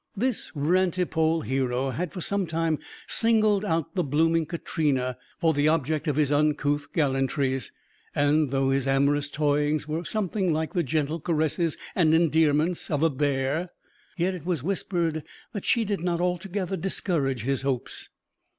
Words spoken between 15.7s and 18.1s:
did not altogether discourage his hopes.